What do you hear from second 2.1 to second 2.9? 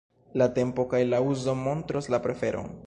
la preferon.